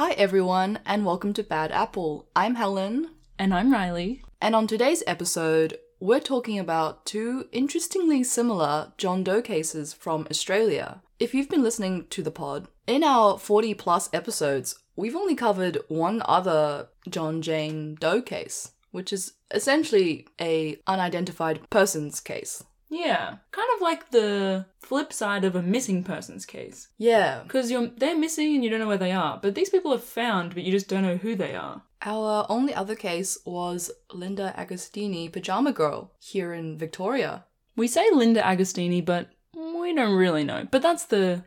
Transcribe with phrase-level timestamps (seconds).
[0.00, 2.26] Hi, everyone, and welcome to Bad Apple.
[2.34, 4.22] I'm Helen, And I'm Riley.
[4.40, 11.02] and on today's episode, we're talking about two interestingly similar John Doe cases from Australia.
[11.18, 15.76] If you've been listening to the pod, in our 40 plus episodes, we've only covered
[15.88, 22.64] one other John Jane Doe case, which is essentially a unidentified persons case.
[22.90, 26.88] Yeah, kind of like the flip side of a missing person's case.
[26.98, 29.94] Yeah, Because you're they're missing and you don't know where they are, but these people
[29.94, 31.82] are found, but you just don't know who they are.
[32.02, 37.44] our only other case was Linda Agostini, Pajama Girl, here in Victoria.
[37.76, 40.66] We say Linda Agostini, but we don't really know.
[40.70, 41.44] But that's the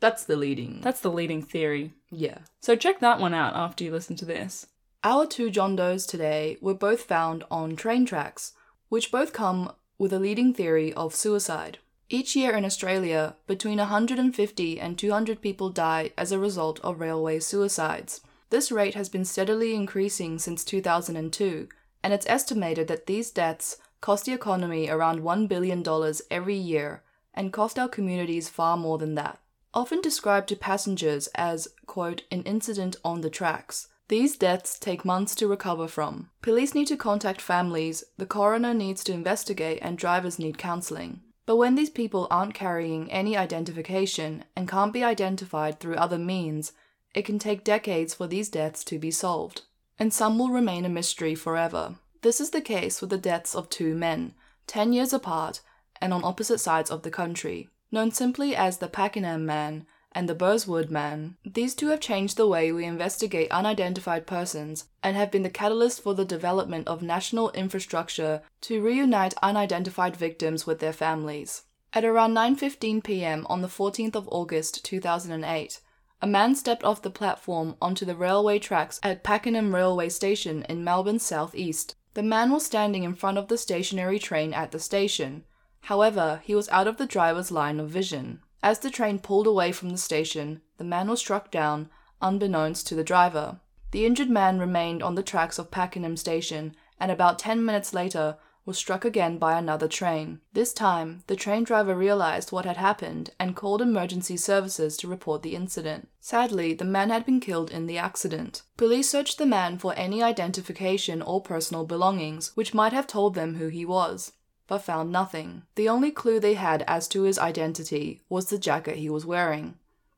[0.00, 0.80] That's the leading.
[0.82, 1.92] that's the leading theory.
[2.10, 2.38] yeah.
[2.60, 4.66] So check that one out after you listen to this.
[5.02, 8.52] Our two John Does today were both found on train tracks,
[8.88, 11.78] which both come with a leading theory of suicide.
[12.10, 17.40] Each year in Australia, between 150 and 200 people die as a result of railway
[17.40, 18.20] suicides.
[18.50, 21.68] This rate has been steadily increasing since 2002,
[22.02, 25.82] and it's estimated that these deaths cost the economy around $1 billion
[26.30, 29.38] every year and cost our communities far more than that.
[29.72, 35.34] Often described to passengers as, quote, an incident on the tracks, these deaths take months
[35.36, 36.30] to recover from.
[36.42, 41.20] Police need to contact families, the coroner needs to investigate, and drivers need counseling.
[41.46, 46.72] But when these people aren't carrying any identification and can't be identified through other means,
[47.14, 49.62] it can take decades for these deaths to be solved.
[49.98, 51.96] And some will remain a mystery forever.
[52.22, 54.34] This is the case with the deaths of two men,
[54.66, 55.60] 10 years apart
[56.00, 57.68] and on opposite sides of the country.
[57.92, 62.46] Known simply as the Pakenham Man and the Burswood Man, these two have changed the
[62.46, 67.50] way we investigate unidentified persons and have been the catalyst for the development of national
[67.50, 71.62] infrastructure to reunite unidentified victims with their families.
[71.92, 73.46] At around 9:15 p.m.
[73.48, 75.80] on the 14th of August 2008,
[76.22, 80.84] a man stepped off the platform onto the railway tracks at Pakenham Railway Station in
[80.84, 81.96] Melbourne's southeast.
[82.14, 85.44] The man was standing in front of the stationary train at the station.
[85.82, 88.40] However, he was out of the driver's line of vision.
[88.64, 91.90] As the train pulled away from the station, the man was struck down,
[92.22, 93.60] unbeknownst to the driver.
[93.90, 98.38] The injured man remained on the tracks of Pakenham Station and about 10 minutes later
[98.64, 100.40] was struck again by another train.
[100.54, 105.42] This time, the train driver realized what had happened and called emergency services to report
[105.42, 106.08] the incident.
[106.18, 108.62] Sadly, the man had been killed in the accident.
[108.78, 113.56] Police searched the man for any identification or personal belongings which might have told them
[113.56, 114.32] who he was
[114.66, 115.62] but found nothing.
[115.74, 119.76] The only clue they had as to his identity was the jacket he was wearing.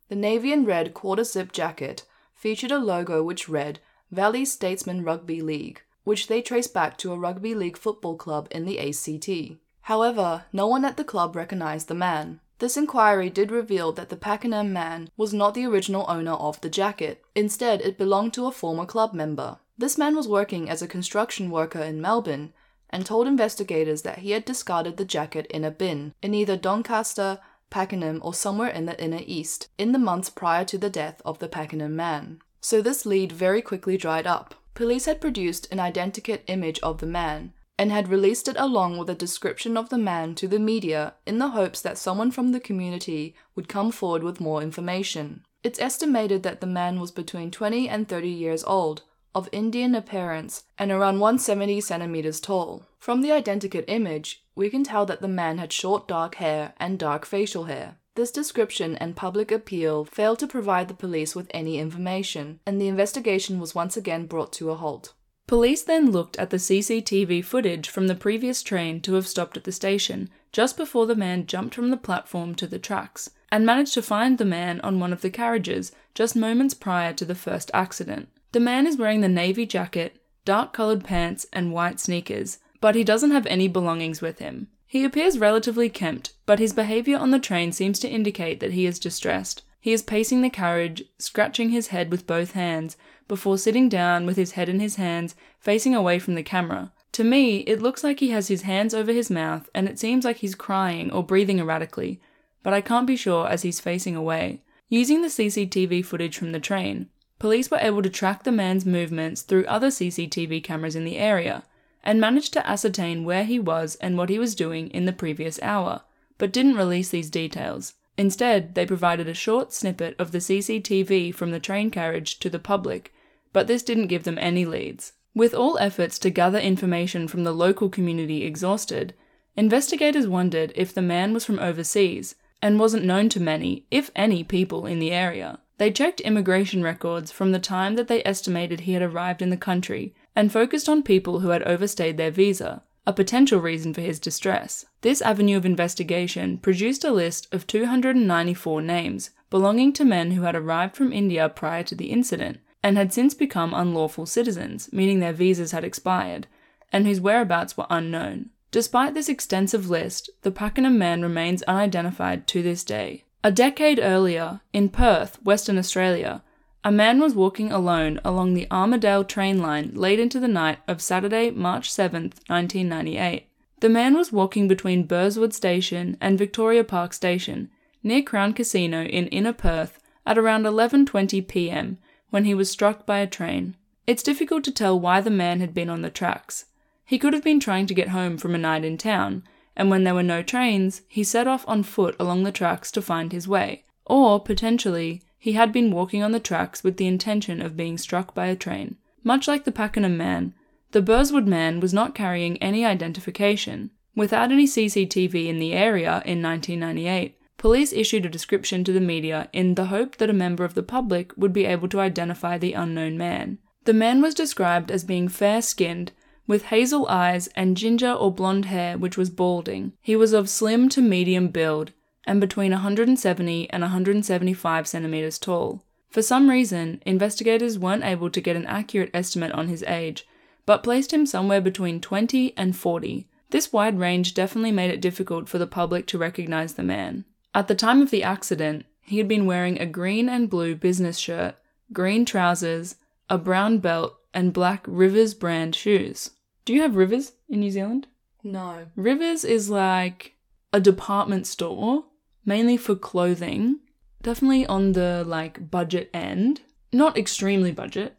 [0.09, 3.81] The navy and red quarter zip jacket featured a logo which read
[4.11, 8.65] Valley Statesman Rugby League, which they traced back to a rugby league football club in
[8.65, 9.59] the ACT.
[9.83, 12.41] However, no one at the club recognized the man.
[12.59, 16.71] This inquiry did reveal that the Pakenham man was not the original owner of the
[16.71, 17.25] jacket.
[17.35, 19.59] Instead, it belonged to a former club member.
[19.77, 22.53] This man was working as a construction worker in Melbourne
[22.91, 27.39] and told investigators that he had discarded the jacket in a bin in either Doncaster,
[27.71, 31.39] Pakenham, or somewhere in the inner east in the months prior to the death of
[31.39, 32.41] the Pakenham man.
[32.61, 34.55] So this lead very quickly dried up.
[34.75, 39.11] Police had produced an identikit image of the man and had released it along with
[39.11, 42.61] a description of the man to the media in the hopes that someone from the
[42.61, 45.45] community would come forward with more information.
[45.63, 49.03] It's estimated that the man was between 20 and 30 years old,
[49.37, 52.87] of Indian appearance and around 170 centimeters tall.
[52.99, 56.99] From the identikit image, we can tell that the man had short dark hair and
[56.99, 57.97] dark facial hair.
[58.15, 62.89] This description and public appeal failed to provide the police with any information, and the
[62.89, 65.13] investigation was once again brought to a halt.
[65.47, 69.65] Police then looked at the CCTV footage from the previous train to have stopped at
[69.65, 73.93] the station just before the man jumped from the platform to the tracks, and managed
[73.93, 77.71] to find the man on one of the carriages just moments prior to the first
[77.75, 78.31] accident.
[78.57, 83.05] The man is wearing the navy jacket, dark coloured pants, and white sneakers, but he
[83.05, 84.69] doesn't have any belongings with him.
[84.87, 88.87] He appears relatively kempt, but his behaviour on the train seems to indicate that he
[88.87, 89.61] is distressed.
[89.79, 92.97] He is pacing the carriage, scratching his head with both hands,
[93.29, 96.95] before sitting down with his head in his hands, facing away from the camera.
[97.13, 100.25] To me, it looks like he has his hands over his mouth, and it seems
[100.25, 102.23] like he's crying or breathing erratically,
[102.63, 104.63] but I can't be sure as he's facing away.
[104.89, 109.43] Using the CCTV footage from the train, police were able to track the man's movements
[109.43, 111.65] through other CCTV cameras in the area,
[112.03, 115.61] and managed to ascertain where he was and what he was doing in the previous
[115.63, 116.03] hour,
[116.39, 117.95] but didn't release these details.
[118.17, 122.59] Instead, they provided a short snippet of the CCTV from the train carriage to the
[122.59, 123.13] public,
[123.53, 125.13] but this didn't give them any leads.
[125.35, 129.13] With all efforts to gather information from the local community exhausted,
[129.55, 134.43] investigators wondered if the man was from overseas and wasn't known to many, if any,
[134.43, 135.59] people in the area.
[135.79, 139.57] They checked immigration records from the time that they estimated he had arrived in the
[139.57, 144.19] country and focused on people who had overstayed their visa, a potential reason for his
[144.19, 144.87] distress.
[145.03, 150.57] This avenue of investigation produced a list of 294 names belonging to men who had
[150.57, 155.33] arrived from India prior to the incident and had since become unlawful citizens, meaning their
[155.33, 156.47] visas had expired,
[156.93, 158.51] and whose whereabouts were unknown.
[158.71, 163.25] Despite this extensive list, the Pakenham man remains unidentified to this day.
[163.47, 166.43] A decade earlier, in Perth, Western Australia,
[166.83, 171.01] a man was walking alone along the Armadale train line late into the night of
[171.01, 173.47] Saturday, March 7, 1998.
[173.79, 177.71] The man was walking between Burswood Station and Victoria Park Station,
[178.03, 181.99] near Crown Casino in Inner Perth, at around 11:20 p.m.
[182.31, 183.77] when he was struck by a train.
[184.09, 186.65] It's difficult to tell why the man had been on the tracks.
[187.05, 189.45] He could have been trying to get home from a night in town,
[189.77, 193.03] and when there were no trains, he set off on foot along the tracks to
[193.03, 193.85] find his way.
[194.05, 198.35] Or, potentially, he had been walking on the tracks with the intention of being struck
[198.35, 198.97] by a train.
[199.23, 200.55] Much like the Pakenham man,
[200.93, 203.91] the Burswood man was not carrying any identification.
[204.15, 209.49] Without any CCTV in the area in 1998, police issued a description to the media
[209.53, 212.73] in the hope that a member of the public would be able to identify the
[212.73, 213.59] unknown man.
[213.85, 216.13] The man was described as being fair skinned,
[216.47, 219.93] with hazel eyes and ginger or blonde hair which was balding.
[220.01, 221.93] He was of slim to medium build
[222.25, 225.85] and between 170 and 175 centimeters tall.
[226.11, 230.27] For some reason, investigators weren't able to get an accurate estimate on his age,
[230.65, 233.29] but placed him somewhere between 20 and 40.
[233.51, 237.25] This wide range definitely made it difficult for the public to recognize the man.
[237.55, 241.17] At the time of the accident, he had been wearing a green and blue business
[241.17, 241.55] shirt,
[241.93, 242.97] green trousers,
[243.31, 246.31] a brown belt, and black Rivers brand shoes.
[246.67, 248.09] Do you have Rivers in New Zealand?
[248.43, 248.89] No.
[248.97, 250.35] Rivers is like
[250.73, 252.05] a department store,
[252.45, 253.79] mainly for clothing.
[254.23, 256.61] Definitely on the like budget end.
[256.93, 258.17] Not extremely budget,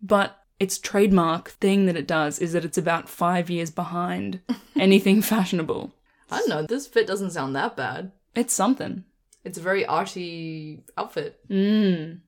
[0.00, 4.40] but its trademark thing that it does is that it's about five years behind
[4.78, 5.92] anything fashionable.
[6.30, 6.62] I don't know.
[6.62, 8.12] This fit doesn't sound that bad.
[8.36, 9.04] It's something.
[9.44, 11.40] It's a very arty outfit.
[11.48, 12.20] Mm,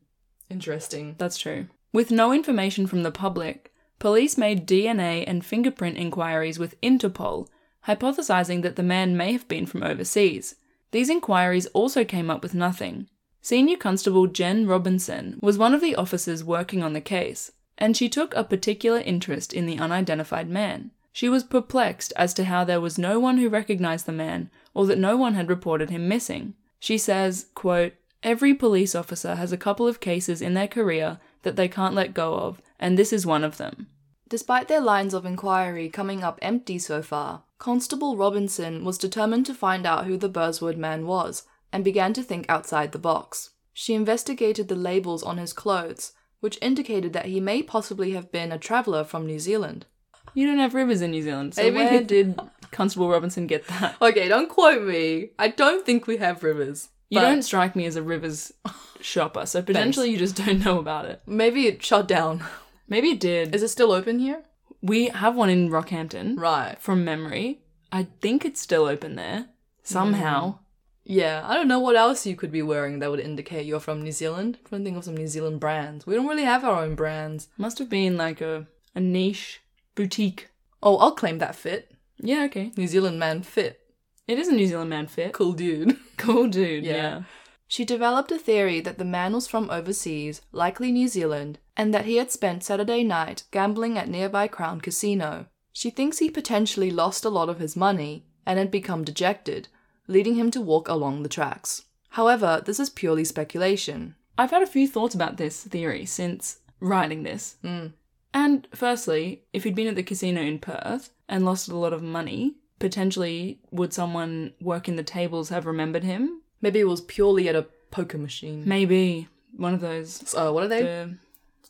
[0.49, 1.15] Interesting.
[1.19, 1.67] that's true.
[1.93, 3.70] With no information from the public,
[4.01, 7.47] police made DNA and fingerprint inquiries with Interpol,
[7.87, 10.57] hypothesizing that the man may have been from overseas.
[10.91, 13.09] These inquiries also came up with nothing.
[13.43, 18.09] Senior Constable Jen Robinson was one of the officers working on the case, and she
[18.09, 20.91] took a particular interest in the unidentified man.
[21.13, 24.87] She was perplexed as to how there was no one who recognized the man or
[24.87, 26.55] that no one had reported him missing.
[26.79, 31.57] She says, quote, Every police officer has a couple of cases in their career that
[31.57, 33.89] they can't let go of, and this is one of them.
[34.29, 39.55] Despite their lines of inquiry coming up empty so far, Constable Robinson was determined to
[39.55, 41.43] find out who the Burswood man was
[41.73, 43.51] and began to think outside the box.
[43.73, 48.53] She investigated the labels on his clothes, which indicated that he may possibly have been
[48.53, 49.87] a traveller from New Zealand.
[50.35, 51.77] You don't have rivers in New Zealand, so Maybe.
[51.77, 52.41] where did
[52.71, 53.97] Constable Robinson get that?
[54.03, 55.31] Okay, don't quote me.
[55.39, 56.89] I don't think we have rivers.
[57.11, 58.53] You but don't strike me as a rivers
[59.01, 61.21] shopper, so potentially you just don't know about it.
[61.27, 62.45] Maybe it shut down.
[62.89, 63.55] Maybe it did.
[63.55, 64.43] Is it still open here?
[64.83, 66.77] We have one in Rockhampton Right.
[66.81, 67.61] from memory.
[67.93, 69.47] I think it's still open there
[69.83, 70.47] somehow.
[70.53, 70.59] Mm.
[71.05, 74.01] Yeah, I don't know what else you could be wearing that would indicate you're from
[74.03, 74.59] New Zealand.
[74.61, 76.07] I'm trying to think of some New Zealand brands.
[76.07, 77.49] We don't really have our own brands.
[77.59, 79.61] Must have been like a, a niche
[79.97, 80.49] boutique.
[80.83, 81.91] Oh, I'll claim that fit.
[82.19, 82.71] Yeah, okay.
[82.77, 83.81] New Zealand man fit.
[84.29, 85.33] It is a New Zealand man fit.
[85.33, 85.97] Cool dude.
[86.21, 86.93] Cool dude, Yeah.
[86.95, 87.23] yeah.
[87.67, 92.05] She developed a theory that the man was from overseas, likely New Zealand, and that
[92.05, 95.47] he had spent Saturday night gambling at nearby Crown Casino.
[95.73, 99.69] She thinks he potentially lost a lot of his money and had become dejected,
[100.09, 101.85] leading him to walk along the tracks.
[102.11, 104.17] However, this is purely speculation.
[104.37, 107.57] I've had a few thoughts about this theory since writing this.
[107.63, 107.93] Mm.
[108.35, 112.03] And firstly, if he'd been at the casino in Perth and lost a lot of
[112.03, 116.43] money, potentially would someone working the tables have remembered him?
[116.61, 118.65] Maybe it was purely at a poker machine.
[118.67, 120.83] Maybe one of those Uh, what are they?
[120.83, 121.15] the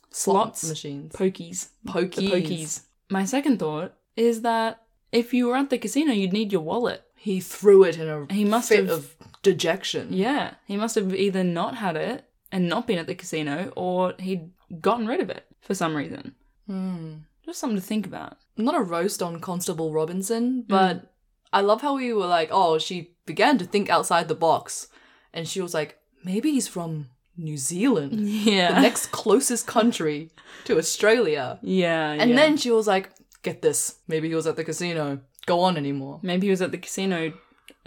[0.09, 1.13] Slot slots, machines.
[1.13, 2.15] pokies, Pokies.
[2.15, 2.81] the pokies.
[3.09, 7.03] My second thought is that if you were at the casino, you'd need your wallet.
[7.15, 10.11] He threw it in a He must fit have- of dejection.
[10.11, 14.13] Yeah, he must have either not had it and not been at the casino, or
[14.19, 14.51] he'd
[14.81, 16.35] gotten rid of it for some reason.
[16.67, 17.13] Hmm.
[17.45, 18.37] Just something to think about.
[18.57, 20.67] not a roast on Constable Robinson, mm.
[20.67, 21.13] but
[21.51, 24.87] I love how we were like, oh, she began to think outside the box.
[25.33, 28.73] And she was like, maybe he's from New Zealand, Yeah.
[28.75, 30.29] the next closest country
[30.65, 31.59] to Australia.
[31.61, 32.11] yeah.
[32.11, 32.35] And yeah.
[32.35, 33.09] then she was like,
[33.43, 35.19] get this, maybe he was at the casino.
[35.47, 36.19] Go on anymore.
[36.21, 37.33] Maybe he was at the casino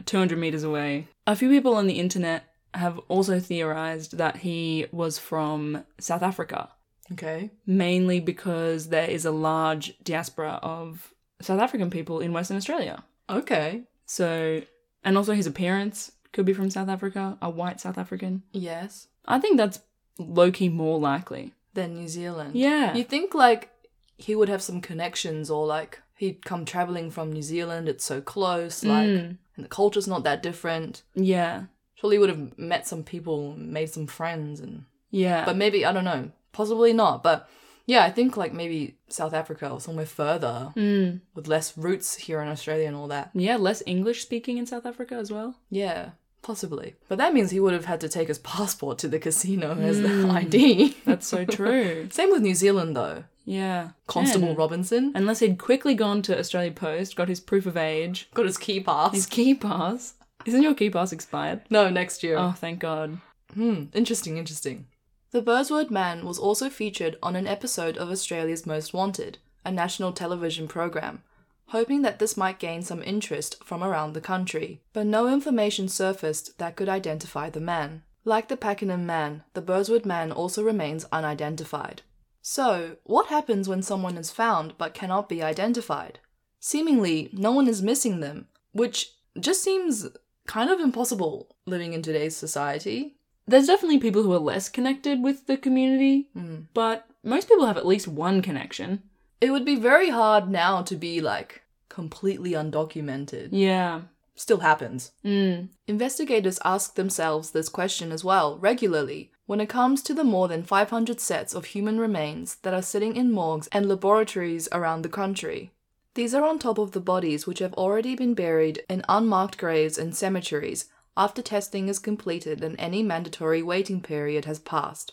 [0.06, 1.06] 200 meters away.
[1.26, 2.44] A few people on the internet
[2.74, 6.70] have also theorized that he was from South Africa,
[7.12, 7.50] Okay.
[7.66, 13.04] mainly because there is a large diaspora of South African people in Western Australia.
[13.28, 13.82] Okay.
[14.06, 14.62] So,
[15.04, 18.42] and also his appearance could be from South Africa, a white South African.
[18.52, 19.08] Yes.
[19.26, 19.80] I think that's
[20.18, 21.52] low key more likely.
[21.74, 22.54] than New Zealand.
[22.54, 22.94] Yeah.
[22.94, 23.70] You think like
[24.16, 28.20] he would have some connections or like he'd come traveling from New Zealand, it's so
[28.20, 29.36] close, like Mm.
[29.56, 31.02] and the culture's not that different.
[31.14, 31.64] Yeah.
[31.96, 35.44] Surely he would have met some people, made some friends and Yeah.
[35.44, 36.30] but maybe I don't know.
[36.54, 37.22] Possibly not.
[37.22, 37.46] But
[37.84, 41.20] yeah, I think like maybe South Africa or somewhere further Mm.
[41.34, 43.30] with less roots here in Australia and all that.
[43.34, 45.56] Yeah, less English speaking in South Africa as well.
[45.68, 46.94] Yeah, possibly.
[47.08, 50.00] But that means he would have had to take his passport to the casino as
[50.00, 50.30] the Mm.
[50.30, 50.96] ID.
[51.04, 52.08] That's so true.
[52.10, 53.24] Same with New Zealand though.
[53.44, 53.90] Yeah.
[54.06, 54.56] Constable Man.
[54.56, 58.56] Robinson Unless he'd quickly gone to Australia Post, got his proof of age, got his
[58.56, 59.12] key pass.
[59.12, 60.14] his key pass.
[60.46, 61.60] Isn't your key pass expired?
[61.68, 62.38] no, next year.
[62.38, 63.18] Oh, thank God.
[63.52, 64.86] Hmm, interesting, interesting.
[65.34, 70.12] The Burswood Man was also featured on an episode of Australia's Most Wanted, a national
[70.12, 71.24] television program,
[71.70, 74.80] hoping that this might gain some interest from around the country.
[74.92, 78.04] But no information surfaced that could identify the man.
[78.24, 82.02] Like the Pakenham Man, the Burswood Man also remains unidentified.
[82.40, 86.20] So, what happens when someone is found but cannot be identified?
[86.60, 89.10] Seemingly, no one is missing them, which
[89.40, 90.06] just seems
[90.46, 93.16] kind of impossible living in today's society.
[93.46, 96.66] There's definitely people who are less connected with the community, Mm.
[96.72, 99.02] but most people have at least one connection.
[99.40, 103.48] It would be very hard now to be like completely undocumented.
[103.52, 104.02] Yeah.
[104.36, 105.12] Still happens.
[105.24, 105.68] Mm.
[105.86, 110.62] Investigators ask themselves this question as well regularly when it comes to the more than
[110.62, 115.70] 500 sets of human remains that are sitting in morgues and laboratories around the country.
[116.14, 119.98] These are on top of the bodies which have already been buried in unmarked graves
[119.98, 120.86] and cemeteries
[121.16, 125.12] after testing is completed and any mandatory waiting period has passed,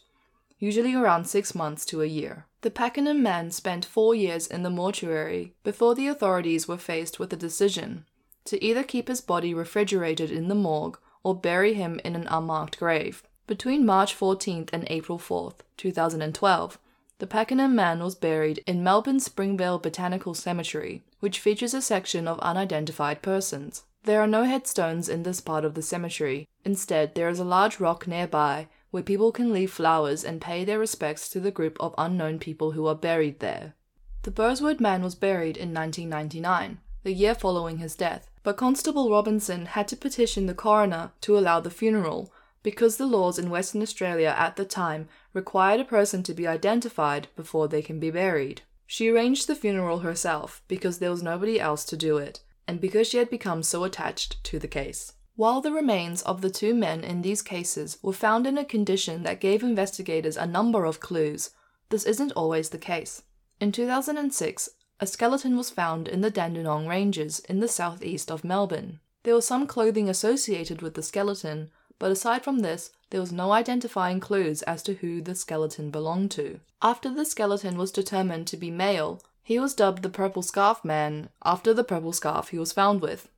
[0.59, 2.45] usually around six months to a year.
[2.61, 7.33] The Pakenham man spent four years in the mortuary before the authorities were faced with
[7.33, 8.05] a decision
[8.45, 12.79] to either keep his body refrigerated in the morgue or bury him in an unmarked
[12.79, 13.23] grave.
[13.47, 16.79] Between March 14th and April 4th, 2012,
[17.19, 22.39] the Pakenham man was buried in Melbourne's Springvale Botanical Cemetery, which features a section of
[22.39, 23.83] unidentified persons.
[24.03, 26.47] There are no headstones in this part of the cemetery.
[26.65, 30.79] Instead, there is a large rock nearby where people can leave flowers and pay their
[30.79, 33.75] respects to the group of unknown people who are buried there.
[34.23, 39.67] The Burswood man was buried in 1999, the year following his death, but Constable Robinson
[39.67, 44.35] had to petition the coroner to allow the funeral because the laws in Western Australia
[44.37, 48.61] at the time required a person to be identified before they can be buried.
[48.85, 53.07] She arranged the funeral herself because there was nobody else to do it, and because
[53.07, 55.13] she had become so attached to the case.
[55.35, 59.23] While the remains of the two men in these cases were found in a condition
[59.23, 61.51] that gave investigators a number of clues,
[61.89, 63.23] this isn't always the case.
[63.59, 68.99] In 2006, a skeleton was found in the Dandenong Ranges in the southeast of Melbourne.
[69.23, 73.51] There was some clothing associated with the skeleton, but aside from this, there was no
[73.51, 76.59] identifying clues as to who the skeleton belonged to.
[76.81, 81.29] After the skeleton was determined to be male, he was dubbed the Purple Scarf Man
[81.43, 83.29] after the purple scarf he was found with.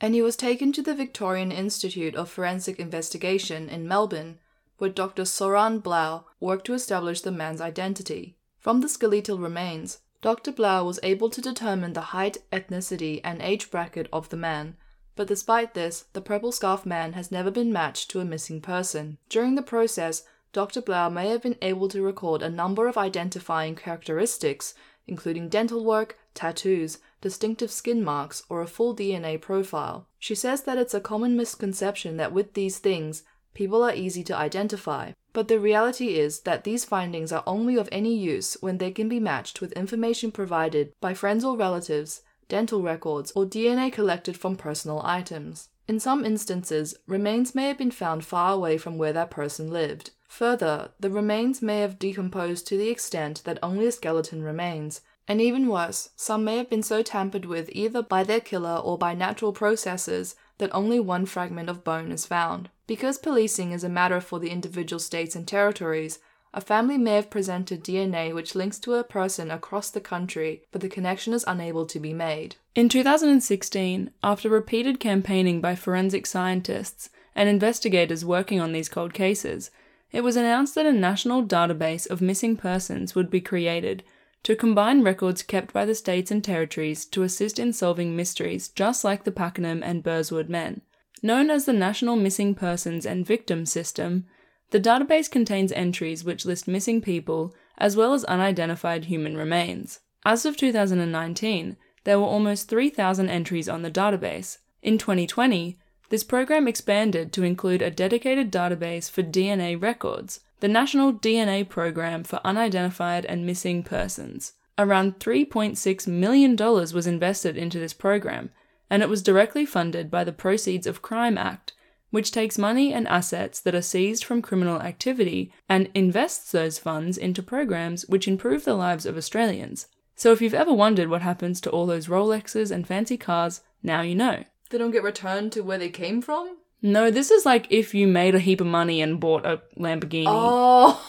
[0.00, 4.38] And he was taken to the Victorian Institute of Forensic Investigation in Melbourne,
[4.78, 5.24] where Dr.
[5.24, 8.36] Soren Blau worked to establish the man's identity.
[8.58, 10.52] From the skeletal remains, Dr.
[10.52, 14.76] Blau was able to determine the height, ethnicity, and age bracket of the man,
[15.18, 19.18] but despite this, the purple scarf man has never been matched to a missing person.
[19.28, 20.22] During the process,
[20.52, 20.80] Dr.
[20.80, 24.74] Blau may have been able to record a number of identifying characteristics,
[25.08, 30.06] including dental work, tattoos, distinctive skin marks, or a full DNA profile.
[30.18, 33.24] She says that it's a common misconception that with these things,
[33.54, 35.12] people are easy to identify.
[35.32, 39.08] But the reality is that these findings are only of any use when they can
[39.08, 44.56] be matched with information provided by friends or relatives, dental records, or DNA collected from
[44.56, 45.68] personal items.
[45.86, 50.10] In some instances, remains may have been found far away from where that person lived.
[50.28, 55.40] Further, the remains may have decomposed to the extent that only a skeleton remains, and
[55.40, 59.14] even worse, some may have been so tampered with either by their killer or by
[59.14, 62.70] natural processes that only one fragment of bone is found.
[62.86, 66.18] Because policing is a matter for the individual states and territories,
[66.54, 70.80] a family may have presented DNA which links to a person across the country, but
[70.80, 72.56] the connection is unable to be made.
[72.74, 79.70] In 2016, after repeated campaigning by forensic scientists and investigators working on these cold cases,
[80.12, 84.02] it was announced that a national database of missing persons would be created
[84.42, 89.04] to combine records kept by the states and territories to assist in solving mysteries just
[89.04, 90.80] like the Pakenham and Burswood men.
[91.22, 94.26] Known as the National Missing Persons and Victims System,
[94.70, 100.00] the database contains entries which list missing people as well as unidentified human remains.
[100.24, 104.58] As of 2019, there were almost 3,000 entries on the database.
[104.82, 105.76] In 2020,
[106.08, 112.24] this program expanded to include a dedicated database for DNA records, the National DNA Program
[112.24, 114.54] for Unidentified and Missing Persons.
[114.78, 118.50] Around $3.6 million was invested into this program,
[118.88, 121.74] and it was directly funded by the Proceeds of Crime Act,
[122.10, 127.18] which takes money and assets that are seized from criminal activity and invests those funds
[127.18, 129.88] into programs which improve the lives of Australians.
[130.16, 134.00] So if you've ever wondered what happens to all those Rolexes and fancy cars, now
[134.00, 134.44] you know.
[134.70, 136.56] They don't get returned to where they came from?
[136.82, 140.24] No, this is like if you made a heap of money and bought a Lamborghini.
[140.26, 141.02] Oh.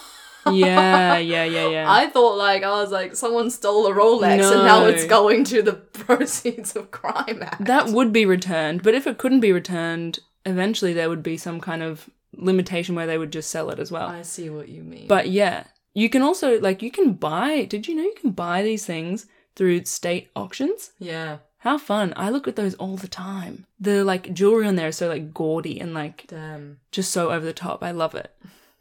[0.51, 1.86] yeah, yeah, yeah, yeah.
[1.92, 5.62] I thought like I was like someone stole a Rolex and now it's going to
[5.62, 7.66] the proceeds of crime act.
[7.66, 11.60] That would be returned, but if it couldn't be returned, eventually there would be some
[11.62, 14.08] kind of limitation where they would just sell it as well.
[14.08, 15.08] I see what you mean.
[15.08, 17.66] But yeah, you can also like you can buy.
[17.66, 20.92] Did you know you can buy these things through state auctions?
[21.00, 22.13] yeah, How fun!
[22.16, 23.66] I look at those all the time.
[23.80, 26.80] The like jewelry on there is so like gaudy and like damn.
[26.92, 27.84] just so over the top.
[27.84, 28.34] I love it.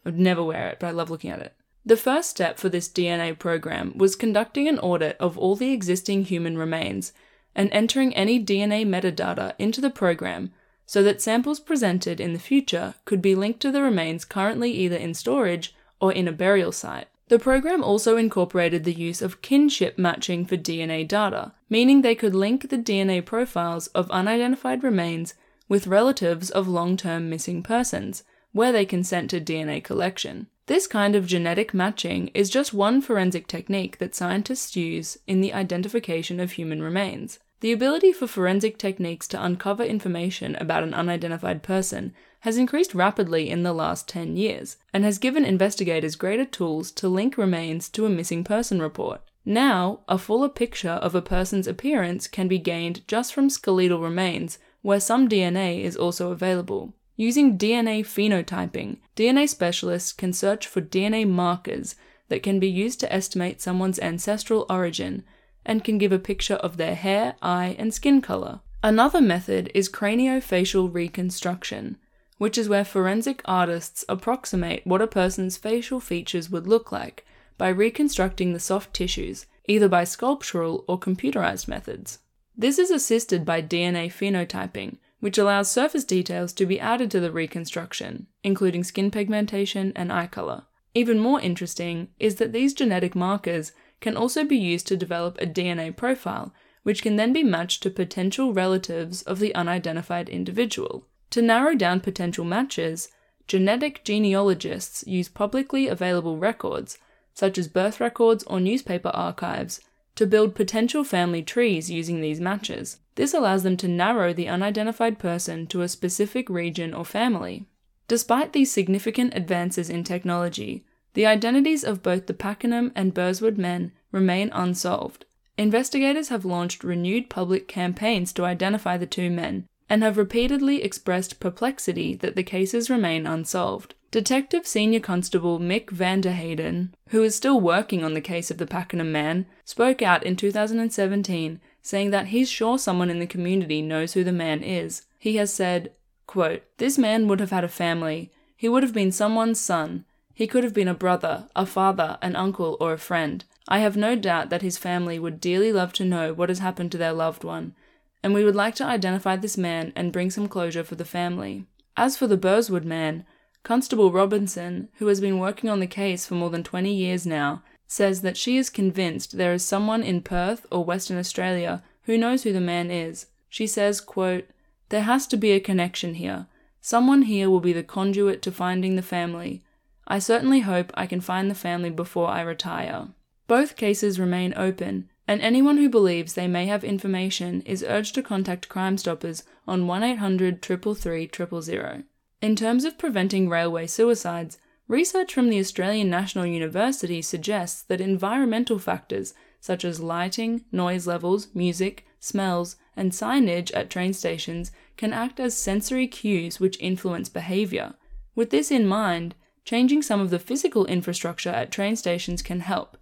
[0.07, 1.55] I'd never wear it, but I love looking at it.
[1.85, 6.25] The first step for this DNA program was conducting an audit of all the existing
[6.25, 7.13] human remains
[7.55, 10.53] and entering any DNA metadata into the program
[10.87, 14.97] so that samples presented in the future could be linked to the remains currently either
[14.97, 17.09] in storage or in a burial site.
[17.29, 22.35] The program also incorporated the use of kinship matching for DNA data, meaning they could
[22.35, 25.35] link the DNA profiles of unidentified remains
[25.69, 30.47] with relatives of long term missing persons, where they consent to DNA collection.
[30.67, 35.53] This kind of genetic matching is just one forensic technique that scientists use in the
[35.53, 37.39] identification of human remains.
[37.61, 43.51] The ability for forensic techniques to uncover information about an unidentified person has increased rapidly
[43.51, 48.07] in the last 10 years and has given investigators greater tools to link remains to
[48.07, 49.21] a missing person report.
[49.45, 54.59] Now, a fuller picture of a person's appearance can be gained just from skeletal remains,
[54.83, 56.93] where some DNA is also available.
[57.17, 61.97] Using DNA phenotyping, DNA specialists can search for DNA markers
[62.29, 65.25] that can be used to estimate someone's ancestral origin
[65.65, 68.61] and can give a picture of their hair, eye, and skin color.
[68.83, 71.97] Another method is craniofacial reconstruction,
[72.39, 77.27] which is where forensic artists approximate what a person's facial features would look like
[77.59, 82.21] by reconstructing the soft tissues, either by sculptural or computerized methods.
[82.57, 87.33] This is assisted by DNA phenotyping, which allows surface details to be added to the
[87.33, 90.65] reconstruction, including skin pigmentation and eye color.
[90.95, 95.47] Even more interesting is that these genetic markers can also be used to develop a
[95.47, 101.07] DNA profile, which can then be matched to potential relatives of the unidentified individual.
[101.31, 103.11] To narrow down potential matches,
[103.47, 106.99] genetic genealogists use publicly available records,
[107.35, 109.81] such as birth records or newspaper archives,
[110.15, 112.99] to build potential family trees using these matches.
[113.15, 117.67] This allows them to narrow the unidentified person to a specific region or family.
[118.09, 123.93] Despite these significant advances in technology, the identities of both the Pakenham and Burswood men
[124.13, 125.27] remain unsolved.
[125.57, 131.41] Investigators have launched renewed public campaigns to identify the two men and have repeatedly expressed
[131.41, 133.95] perplexity that the cases remain unsolved.
[134.11, 139.13] Detective Senior Constable Mick Vanderheyden, who is still working on the case of the Pakenham
[139.13, 144.25] man, spoke out in 2017 saying that he's sure someone in the community knows who
[144.25, 145.03] the man is.
[145.19, 145.93] He has said,
[146.27, 148.31] quote, This man would have had a family.
[148.57, 150.05] He would have been someone's son.
[150.35, 153.45] He could have been a brother, a father, an uncle, or a friend.
[153.69, 156.93] I have no doubt that his family would dearly love to know what has happened
[156.93, 157.75] to their loved one,
[158.23, 161.67] and we would like to identify this man and bring some closure for the family.
[161.97, 163.25] As for the Burswood man,
[163.63, 167.63] Constable Robinson, who has been working on the case for more than 20 years now,
[167.87, 172.43] says that she is convinced there is someone in Perth or Western Australia who knows
[172.43, 173.27] who the man is.
[173.49, 174.47] She says, quote,
[174.91, 176.47] There has to be a connection here.
[176.81, 179.63] Someone here will be the conduit to finding the family.
[180.07, 183.09] I certainly hope I can find the family before I retire.
[183.47, 188.23] Both cases remain open, and anyone who believes they may have information is urged to
[188.23, 192.03] contact Crime Stoppers on 1 800 333 000.
[192.41, 194.57] In terms of preventing railway suicides,
[194.89, 201.49] research from the Australian National University suggests that environmental factors such as lighting, noise levels,
[201.53, 207.95] music, smells, and signage at train stations can act as sensory cues which influence behaviour.
[208.35, 212.97] With this in mind, changing some of the physical infrastructure at train stations can help,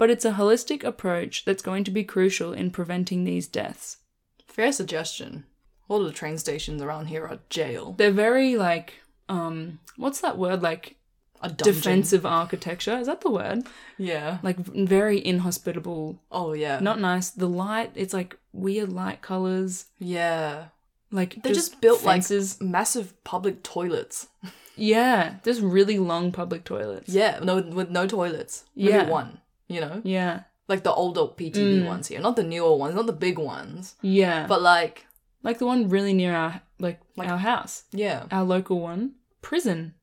[0.00, 3.98] but it's a holistic approach that's going to be crucial in preventing these deaths.
[4.46, 5.44] Fair suggestion.
[5.88, 7.94] All of the train stations around here are jail.
[7.98, 8.94] They're very like
[9.28, 10.96] um what's that word like
[11.42, 11.74] A dungeon.
[11.74, 12.96] defensive architecture?
[12.96, 13.58] Is that the word?
[13.98, 14.38] Yeah.
[14.42, 16.18] Like very inhospitable.
[16.32, 16.78] Oh yeah.
[16.80, 17.28] Not nice.
[17.30, 19.86] The light, it's like weird light colors.
[19.98, 20.68] Yeah.
[21.12, 22.60] Like they're just, built fences.
[22.60, 24.28] like massive public toilets.
[24.76, 27.08] yeah, just really long public toilets.
[27.12, 27.40] Yeah.
[27.42, 28.64] No, with no toilets.
[28.76, 29.08] Maybe Yeah.
[29.20, 29.40] one.
[29.70, 30.42] You know, Yeah.
[30.68, 31.86] like the older PTV Mm.
[31.86, 34.46] ones here, not the newer ones, not the big ones, Yeah.
[34.46, 35.06] but like
[35.42, 37.84] like the one really near our like, Like- our house.
[37.92, 39.14] yeah, Our local one.
[39.42, 39.94] Prison.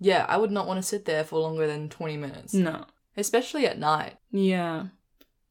[0.00, 0.24] yeah.
[0.28, 2.84] I would not want to sit there for longer than twenty minutes, No.
[3.16, 4.14] especially at night.
[4.30, 4.88] Yeah.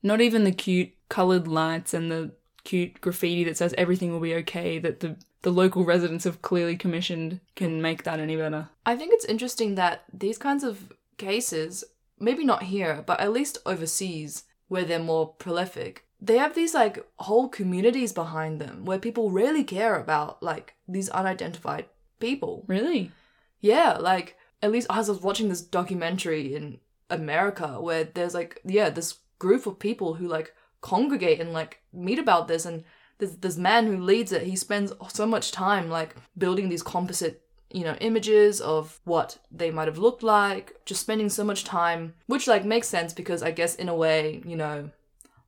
[0.01, 2.31] Not even the cute colored lights and the
[2.63, 6.77] cute graffiti that says everything will be okay that the the local residents have clearly
[6.77, 8.69] commissioned can make that any better.
[8.85, 11.83] I think it's interesting that these kinds of cases,
[12.23, 17.05] maybe not here, but at least overseas, where they're more prolific, they have these like
[17.19, 21.85] whole communities behind them where people really care about like these unidentified
[22.19, 22.63] people.
[22.67, 23.11] Really?
[23.59, 28.61] Yeah, like at least as I was watching this documentary in America where there's like
[28.65, 32.83] yeah, this group of people who like congregate and like meet about this and
[33.17, 37.42] this this man who leads it, he spends so much time like building these composite
[37.73, 42.13] you know images of what they might have looked like just spending so much time
[42.27, 44.89] which like makes sense because i guess in a way you know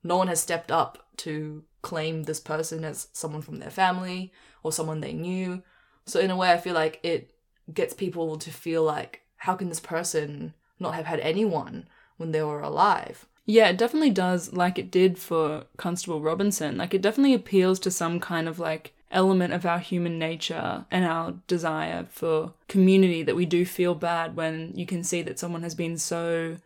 [0.02, 4.72] no one has stepped up to claim this person as someone from their family or
[4.72, 5.62] someone they knew
[6.04, 7.32] so in a way i feel like it
[7.72, 12.42] gets people to feel like how can this person not have had anyone when they
[12.42, 16.76] were alive Yeah, it definitely does like it did for Constable Robinson.
[16.76, 21.04] Like it definitely appeals to some kind of like element of our human nature and
[21.04, 25.62] our desire for community that we do feel bad when you can see that someone
[25.62, 26.56] has been so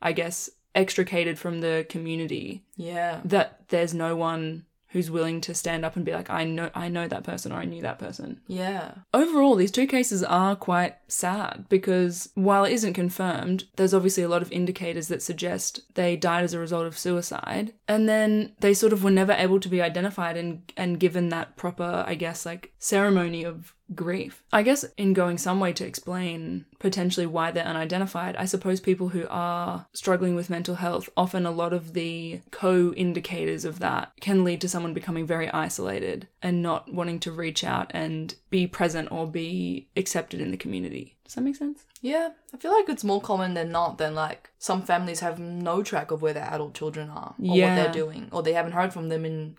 [0.00, 3.20] I guess extricated from the community yeah.
[3.24, 6.88] that there's no one who's willing to stand up and be like I know I
[6.88, 8.40] know that person or I knew that person.
[8.46, 14.22] yeah Overall, these two cases are quite sad because while it isn't confirmed, there's obviously
[14.22, 17.72] a lot of indicators that suggest they died as a result of suicide.
[17.88, 21.56] And then they sort of were never able to be identified and, and given that
[21.56, 24.42] proper, I guess, like ceremony of grief.
[24.52, 29.08] I guess in going some way to explain potentially why they're unidentified, I suppose people
[29.08, 34.12] who are struggling with mental health, often a lot of the co indicators of that
[34.20, 38.66] can lead to someone becoming very isolated and not wanting to reach out and be
[38.66, 41.16] present or be accepted in the community.
[41.24, 41.84] Does that make sense?
[42.00, 45.82] Yeah, I feel like it's more common than not than like some families have no
[45.82, 48.92] track of where their adult children are or what they're doing, or they haven't heard
[48.92, 49.56] from them in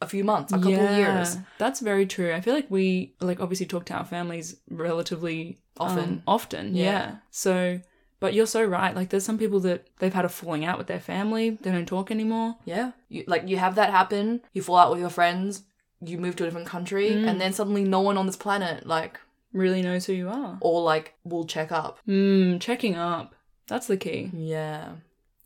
[0.00, 1.36] a few months, a couple of years.
[1.58, 2.32] That's very true.
[2.34, 6.04] I feel like we like obviously talk to our families relatively Often.
[6.04, 6.84] um, often, Yeah.
[6.84, 7.16] yeah.
[7.30, 7.80] So,
[8.20, 8.94] but you're so right.
[8.94, 11.50] Like, there's some people that they've had a falling out with their family.
[11.50, 12.56] They don't talk anymore.
[12.64, 14.40] Yeah, you, like you have that happen.
[14.52, 15.62] You fall out with your friends.
[16.00, 17.26] You move to a different country, Mm.
[17.28, 19.18] and then suddenly no one on this planet like
[19.52, 20.58] Really knows who you are.
[20.60, 21.98] or like will check up.
[22.04, 22.58] Hmm.
[22.58, 23.34] Checking up.
[23.66, 24.30] That's the key.
[24.34, 24.92] Yeah,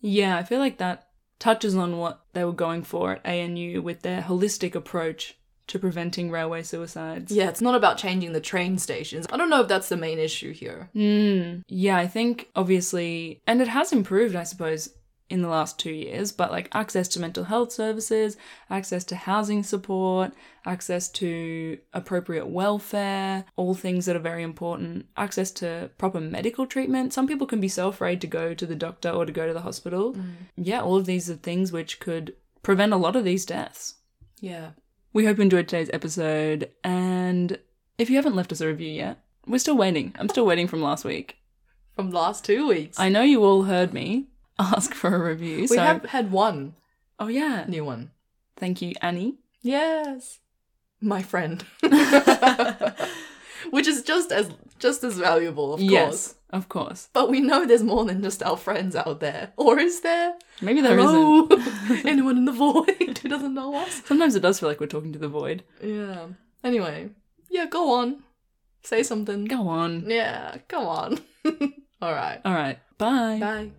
[0.00, 1.06] Yeah, I feel like that
[1.40, 6.30] touches on what they were going for at ANU with their holistic approach to preventing
[6.30, 7.30] railway suicides.
[7.30, 7.48] yeah.
[7.48, 9.26] It's not about changing the train stations.
[9.32, 10.90] I don't know if that's the main issue here.
[10.96, 14.90] Mm, yeah, I think obviously, and it has improved, I suppose,
[15.30, 18.36] in the last two years, but like access to mental health services,
[18.68, 20.32] access to housing support,
[20.66, 27.12] access to appropriate welfare, all things that are very important, access to proper medical treatment.
[27.12, 29.52] Some people can be so afraid to go to the doctor or to go to
[29.54, 30.14] the hospital.
[30.14, 30.32] Mm.
[30.56, 33.94] Yeah, all of these are things which could prevent a lot of these deaths.
[34.40, 34.70] Yeah,
[35.12, 37.58] We hope you enjoyed today's episode, and
[37.98, 40.14] if you haven't left us a review yet, we're still waiting.
[40.18, 41.36] I'm still waiting from last week.
[41.94, 42.98] from last two weeks.
[42.98, 44.29] I know you all heard me
[44.60, 45.60] ask for a review.
[45.62, 46.74] we so, have had one
[47.18, 48.10] oh yeah, new one.
[48.56, 49.36] thank you, Annie.
[49.62, 50.38] Yes,
[51.00, 51.64] my friend,
[53.70, 55.90] which is just as just as valuable, of course.
[55.90, 57.08] yes, of course.
[57.12, 59.52] But we know there's more than just our friends out there.
[59.56, 60.34] Or is there?
[60.60, 61.52] Maybe there not
[62.04, 64.02] Anyone in the void who doesn't know us?
[64.04, 65.62] Sometimes it does feel like we're talking to the void.
[65.82, 66.26] Yeah.
[66.64, 67.10] Anyway,
[67.50, 68.22] yeah, go on.
[68.82, 69.44] Say something.
[69.44, 70.08] Go on.
[70.08, 71.20] Yeah, come on.
[72.02, 72.40] All right.
[72.44, 72.78] All right.
[72.96, 73.38] Bye.
[73.38, 73.70] Bye.